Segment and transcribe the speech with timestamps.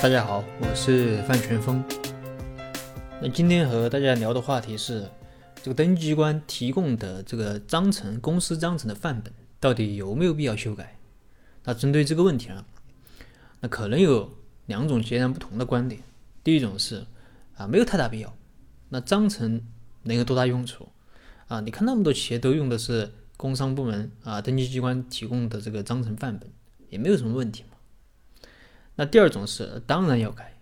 [0.00, 1.82] 大家好，我是范全峰。
[3.20, 5.10] 那今天和大家聊的话题是，
[5.60, 10.96] 这个登记机关提供的这个章程公司章程的范本到底有没有必要修改？
[11.64, 12.64] 那针对这个问题啊，
[13.58, 14.30] 那可能有
[14.66, 16.00] 两种截然不同的观点。
[16.44, 17.04] 第一种是
[17.56, 18.32] 啊，没有太大必要。
[18.90, 19.60] 那章程
[20.04, 20.88] 能有多大用处
[21.48, 21.58] 啊？
[21.58, 26.48] 你看那么多企业都用的是工商部门啊登记机关提供的这个章程范本，
[26.88, 27.77] 也没有什么问题嘛。
[29.00, 30.58] 那第二种是当然要改，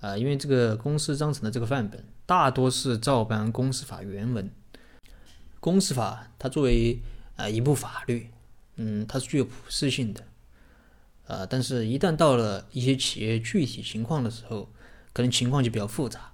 [0.00, 4.50] 啊，因为这个公司章程的这个范本大多是照搬公司法原文。
[5.60, 6.98] 公司法它作为
[7.36, 8.30] 啊一部法律，
[8.76, 10.24] 嗯，它是具有普适性的，
[11.26, 14.72] 啊，但是一旦到了一些企业具体情况的时候，
[15.12, 16.32] 可能情况就比较复杂。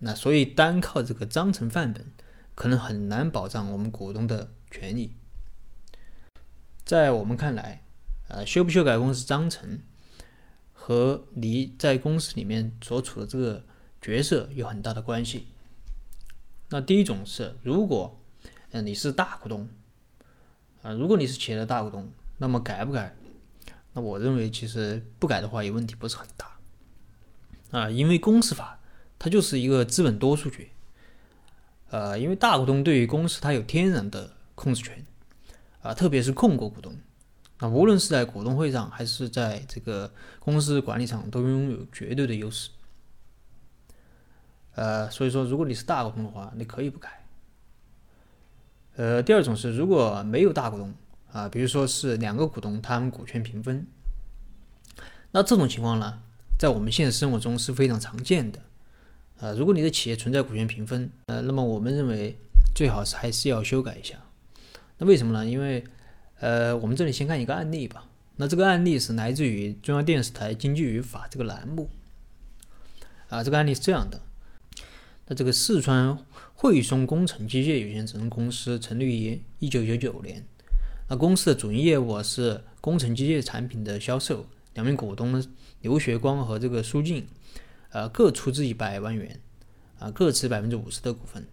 [0.00, 2.12] 那所以单靠这个章程范本，
[2.54, 5.14] 可能很难保障我们股东的权益。
[6.84, 7.82] 在我们看来，
[8.28, 9.80] 啊，修不修改公司章程？
[10.82, 13.62] 和你在公司里面所处的这个
[14.00, 15.46] 角色有很大的关系。
[16.70, 18.18] 那第一种是，如果
[18.70, 19.68] 嗯你是大股东
[20.80, 23.14] 啊，如果你是企业的大股东，那么改不改？
[23.92, 26.58] 那我认为其实不改的话，也问题不是很大
[27.78, 28.80] 啊，因为公司法
[29.18, 30.70] 它就是一个资本多数决，
[31.90, 35.04] 呃，因为大股东对于公司它有天然的控制权
[35.82, 36.96] 啊，特别是控股股东。
[37.60, 42.70] 那无论是在股东会上，还是在这个公司管理上，都拥有绝对的优势。
[44.74, 47.26] 呃，所以说，如果你是大股东的话，你可以不改。
[48.96, 50.94] 呃，第二种是，如果没有大股东
[51.32, 53.86] 啊，比如说是两个股东，他们股权平分，
[55.32, 56.22] 那这种情况呢，
[56.58, 58.60] 在我们现实生活中是非常常见的。
[59.38, 62.38] 呃，如果你的企业存在股权平分，呃，那么我们认为
[62.74, 64.16] 最好是还是要修改一下。
[64.98, 65.44] 那为什么呢？
[65.46, 65.84] 因为
[66.40, 68.06] 呃，我们这里先看一个案例吧。
[68.36, 71.88] 那这个案例是来自于中央电视台《经济与法》这个栏目。
[73.28, 74.22] 啊，这个案例是这样的：
[75.26, 76.18] 那这个四川
[76.54, 80.44] 汇松工程机械有限责任公司成立于一九九九年。
[81.08, 84.46] 那公司的主营业务是工程机械产品的销售。
[84.74, 85.44] 两名股东
[85.82, 87.26] 刘学光和这个苏静，
[87.90, 89.40] 呃，各出资一百万元，
[89.98, 91.46] 啊，各持百分之五十的股份。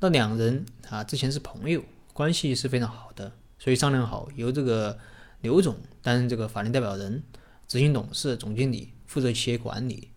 [0.00, 3.32] 那两人啊之前是朋友，关系是非常好的。
[3.64, 4.98] 所以商量好，由这个
[5.40, 7.22] 刘总担任这个法定代表人、
[7.66, 10.10] 执行董事、总经理，负责企业管理；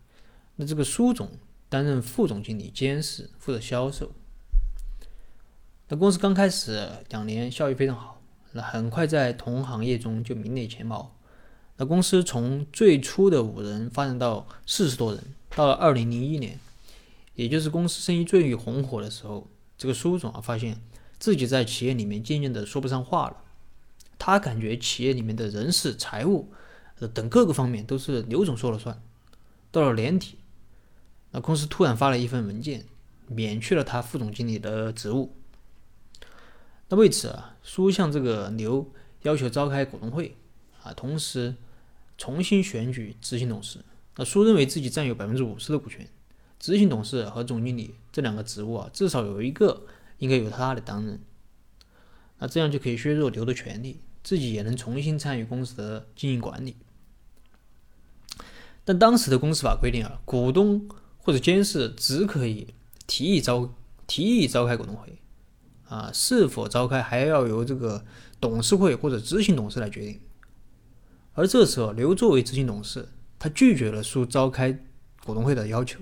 [0.58, 1.30] 那这个苏总
[1.70, 4.12] 担任副总经理、监事，负责销售。
[5.88, 8.22] 那公司刚开始两年效益非常好，
[8.52, 11.16] 那很快在同行业中就名列前茅。
[11.78, 15.24] 那公司从最初的五人发展到四十多人，
[15.56, 16.60] 到了二零零一年，
[17.36, 19.48] 也就是公司生意最红火的时候，
[19.78, 20.82] 这个苏总啊发现。
[21.20, 23.38] 自己在企业里面渐渐的说不上话了，
[24.20, 26.52] 他感觉企业里面的人事、财务，
[27.00, 29.02] 呃等各个方面都是刘总说了算。
[29.72, 30.38] 到了年底，
[31.32, 32.86] 那公司突然发了一份文件，
[33.28, 35.36] 免去了他副总经理的职务。
[36.90, 38.92] 那为此啊，苏向这个刘
[39.24, 40.38] 要求召开股东会，
[40.84, 41.56] 啊，同时
[42.18, 43.84] 重新选举执行董事。
[44.16, 46.08] 那苏认为自己占有百分之五十的股权，
[46.60, 49.86] 执行董事和总经理这两个职务啊，至少有一个。
[50.20, 51.22] 应该由他来担任，
[52.40, 56.78] 那这样就可以削弱刘的权利，自己也能重新参与公司的经营管理。
[58.84, 62.74] 但当时的公司法规定啊，股东或者监事只可以
[63.06, 63.76] 提议召
[64.08, 65.20] 提议召开股东会，
[65.88, 68.06] 啊，是否召开还要由这个
[68.40, 70.22] 董事会或者执行董事来决定。
[71.34, 74.72] 而这时候，刘作为执行董事，他拒绝了苏召开
[75.24, 76.00] 股东会的要求。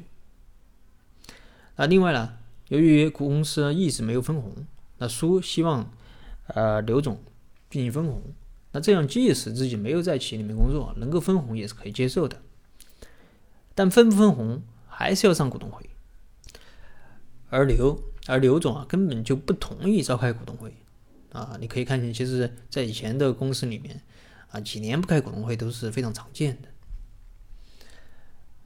[1.76, 2.38] 那另外呢？
[2.70, 4.54] 由于公司一直没有分红，
[4.98, 5.92] 那苏希望，
[6.48, 7.22] 呃，刘总
[7.70, 8.22] 进行分红。
[8.72, 12.42] 那这样即使自己没有在企业里面工作，能够分红也是可以接受的。
[13.74, 15.90] 但分不分红还是要上股东会。
[17.50, 20.74] 而刘，而刘总啊，根本就不同意召开股东会。
[21.32, 24.02] 啊，你可以看见，其实，在以前的公司里面，
[24.50, 26.70] 啊，几年不开股东会都是非常常见的。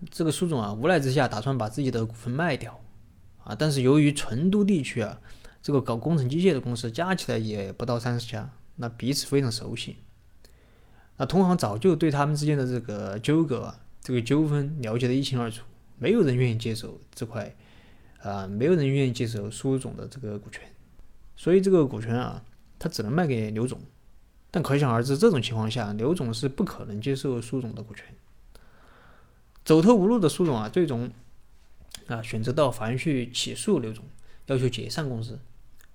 [0.09, 2.79] 这个苏总啊，无奈之下，打算把自己的股份卖掉。
[3.43, 5.19] 啊，但是由于成都地区啊，
[5.61, 9.97] 这个搞工程机械的公司加起来也不到三十家，那彼此非常熟悉，
[11.17, 15.63] 那同行早就对他们之间的这个纠葛啊，这个纠纷了解的一清二楚，
[15.97, 17.55] 没有人愿意接手这块，
[18.21, 20.61] 啊，没有人愿意接手苏总的这个股权，
[21.35, 22.43] 所以这个股权啊，
[22.77, 23.79] 他只能卖给刘总，
[24.51, 28.05] 但可想而知，这种情况下，刘总是不可能接受苏总的股权，
[29.65, 31.09] 走投无路的苏总啊，最终。
[32.09, 34.03] 啊，选择到法院去起诉刘总，
[34.47, 35.39] 要求解散公司。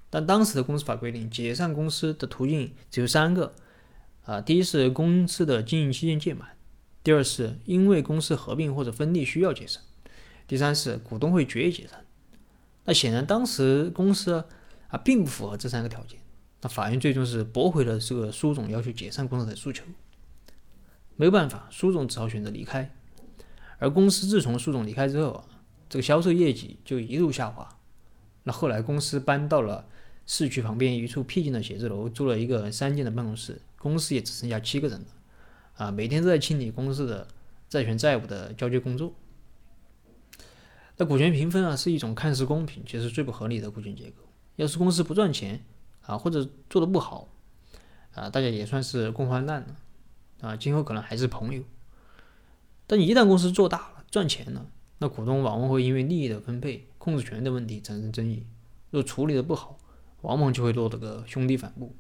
[0.09, 3.55] 但当时的公司法规定，解散公司的途径只有三个。
[4.25, 6.49] 啊，第一是公司的经营期限届满；
[7.03, 9.83] 第二是因为公司合并或者分立需要解散；
[10.49, 12.07] 第三是股东会决议解散。
[12.85, 14.43] 那显然当时公司
[14.89, 16.19] 啊并不符合这三个条件，
[16.63, 19.85] 那法院最终是驳回了这个苏总要求解散公司的诉求。
[21.17, 22.91] 没有办法，苏总只好选择离开。
[23.79, 25.45] 而公司自从苏总离开之后啊，
[25.89, 27.79] 这个销售业绩就一路下滑。
[28.45, 29.87] 那后来公司搬到了
[30.27, 35.07] 市区旁边一处僻静的写字楼，租了一个三间的办公室，公司也只剩下七个人了。
[35.77, 37.27] 啊，每天都在清理公司的
[37.69, 39.13] 债权债务的交接工作。
[40.97, 44.23] 那股权平分啊，是一种看似公平，其实最不合理的股权结构。
[44.57, 45.65] 要是公司不赚钱
[46.03, 47.29] 啊，或者做的不好
[48.15, 49.77] 啊，大家也算是共患难了
[50.43, 51.65] 啊，今后可能还是朋友。
[52.87, 58.47] 但一旦公司做大了，赚钱了，那股东往往会因为利益的分配、控制权的问题产生争议。
[58.91, 59.79] 若处理的不好，
[60.23, 61.95] 往往就会落得个兄弟反目。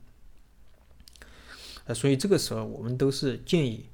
[1.86, 3.90] 呃，所以这个时候我们都是建议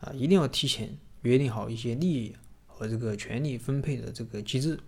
[0.00, 2.34] 啊，一定要提前约定好一些利益
[2.66, 4.78] 和这个权利分配的这个机制。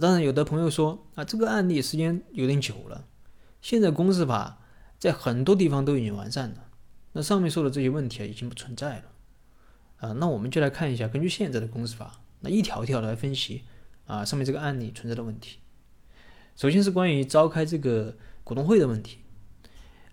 [0.00, 3.06] 当然，有的朋友说啊，这个案例时间有点久了，
[3.60, 4.58] 现在公司法
[4.98, 6.66] 在很多地方都已经完善了，
[7.12, 9.04] 那上面说的这些问题啊已经不存在了。
[9.98, 13.62] 啊，那我们就来看一下，根据现在的公司法，那一条一条来分析
[14.06, 15.58] 啊，上面这个案例存在的问题。
[16.54, 19.18] 首先是关于召开这个股东会的问题。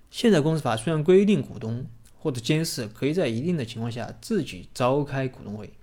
[0.09, 1.85] 现在公司法虽然规定股东
[2.17, 5.73] 或者监事可以在一定的情况下自己召开股东会，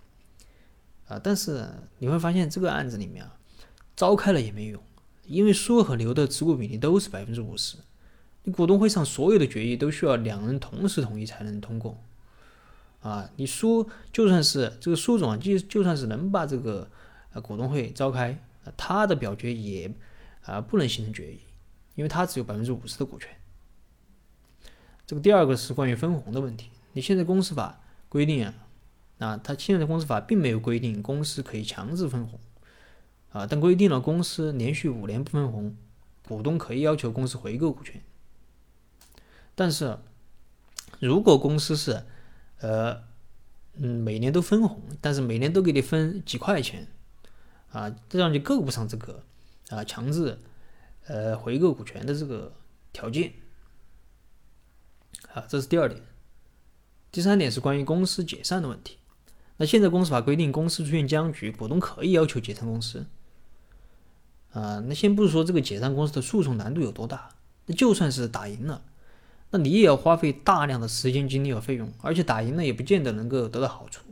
[1.07, 3.37] 啊，但是你会发现这个案子里面啊，
[3.95, 4.83] 召开了也没用，
[5.27, 7.77] 因为苏和刘的持股比例都是百分之五十，
[8.45, 12.03] 你股东会上所有的决议都需要两人同时同意才能通过。
[13.01, 16.91] 啊，你苏就算是这个苏总啊，就就算是能把这个
[17.33, 18.39] 呃股东会召开，
[18.77, 19.93] 他的表决也
[20.43, 21.41] 啊不能形成决议，
[21.95, 23.31] 因为他只有百分之五十的股权。
[25.07, 26.71] 这个第二个是关于分红的问题。
[26.95, 28.55] 你现在公司法规定啊，
[29.19, 32.41] 啊，他现在公司法并没有规定公司可以强制分红
[33.31, 35.77] 啊，但规定了公司连续五年不分红，
[36.27, 38.03] 股东可以要求公司回购股权。
[39.55, 39.99] 但是
[40.99, 42.05] 如果公司是
[42.61, 43.03] 呃，
[43.75, 46.89] 嗯，每年都分红，但是每年都给你分几块钱，
[47.71, 49.23] 啊，这样就够不上这个
[49.69, 50.39] 啊强制
[51.07, 52.53] 呃回购股权的这个
[52.93, 53.33] 条件，
[55.35, 56.01] 啊，这是第二点。
[57.13, 58.99] 第三点是关于公司解散的问题。
[59.57, 63.07] 那现在公司法规定，公司出现僵局，股东可以要求解散公司。
[64.53, 67.31] 啊，那先不说这个解散公司的诉讼难度有多大，
[67.67, 68.83] 那就算是打赢了。
[69.57, 74.03] 你也要花费大量的时间、精力和费用，而且打赢了也不见得能够得到好处。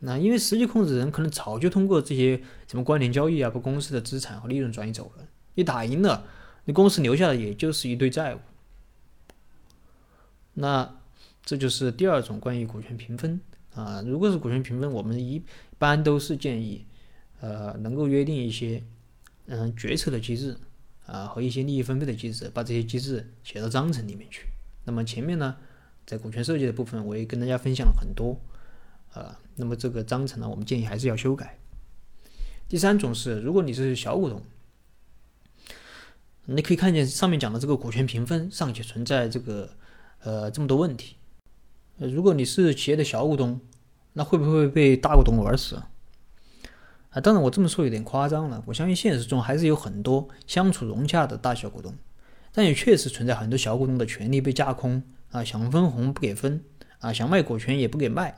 [0.00, 5.24] 那因为实际控制人可能早就通过这些什么关联交易啊，把公司的资产和利润转移走了。
[5.54, 6.24] 你打赢了，
[6.64, 8.38] 你公司留下的也就是一堆债务。
[10.54, 10.96] 那
[11.44, 13.40] 这就是第二种关于股权平分
[13.74, 14.02] 啊。
[14.04, 15.42] 如果是股权平分，我们一
[15.78, 16.84] 般都是建议，
[17.40, 18.82] 呃，能够约定一些
[19.46, 20.56] 嗯决策的机制。
[21.06, 24.46] 啊，和一些利益分配的机制，把这些机制写到章程里面去。
[24.84, 25.56] 那么前面呢，
[26.06, 28.40] 在股权设计的部分，我也跟大家分享了很多。
[29.12, 31.58] 啊，那么这个章程呢，我们建议还是要修改。
[32.66, 34.42] 第三种是，如果你是小股东，
[36.46, 39.70] 你可以看见上面讲的这个股权评分尚且存在这个
[40.20, 41.16] 呃这么多问题。
[41.98, 43.60] 呃，如果你是企业的小股东，
[44.14, 45.82] 那会不会被大股东玩死？
[47.12, 48.62] 啊，当然我这么说有点夸张了。
[48.66, 51.94] 我相信现实中还是有很多相处融洽的大小股东，
[52.52, 56.62] 但也确实存在很多小股东的权利被架空啊，想分红不给分
[57.00, 58.34] 啊，想卖股权也不给卖，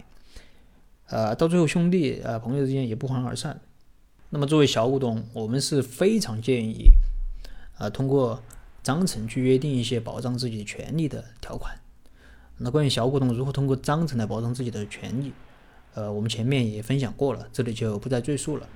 [1.07, 3.61] 呃，到最后兄弟啊朋友之间也不欢而散。
[4.31, 6.89] 那么作为小股东，我们是非常建议
[7.79, 8.43] 啊，通过
[8.83, 11.79] 章程去约定一些保障自己权利的条款。
[12.59, 15.33] 那关于小股东如何通过章程来保障自己的权利？
[15.95, 18.69] 呃，我们前面也分享过了，这里就不再赘述了。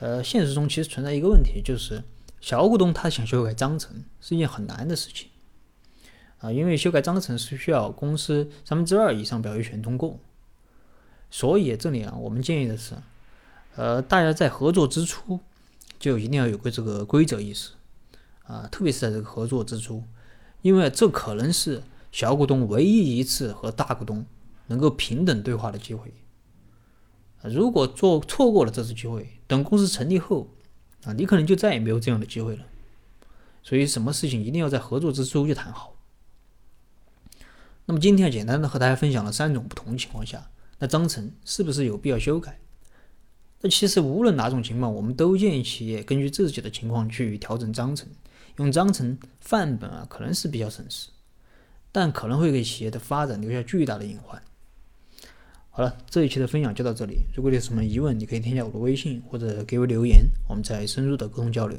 [0.00, 2.04] 呃，现实中其实存在一个问题，就是
[2.40, 5.28] 小股东他想修改章程是一件很难的事情
[6.38, 10.18] 啊，因为修改章程是需要公司三分之二以上表决权通过。
[11.30, 12.94] 所以这里啊，我们建议的是，
[13.74, 15.40] 呃，大家在合作之初
[15.98, 17.70] 就一定要有个这个规则意识
[18.44, 20.04] 啊，特别是在这个合作之初，
[20.62, 21.82] 因为这可能是
[22.12, 24.24] 小股东唯一一次和大股东。
[24.68, 26.14] 能够平等对话的机会，
[27.42, 30.48] 如果做错过了这次机会，等公司成立后，
[31.04, 32.64] 啊，你可能就再也没有这样的机会了。
[33.62, 35.96] 所以，什么事情一定要在合作之初就谈好。
[37.86, 42.60] 那么，今天简单的和大家分享了三种不同情况下，那章程是不是有必要修改？
[43.60, 48.08] 那其实无论哪种情况，我们都建议企业根据自己的情况去调整章程，
[48.56, 51.08] 用章程范本啊，可能是比较省事，
[51.90, 54.42] 但可能会给企业的发展留下巨大的隐患。
[55.78, 57.20] 好了，这一期的分享就到这里。
[57.32, 61.78] 如果你有什么疑问，你可以添加我的微信或者给我留言，我们再深入的沟通交流。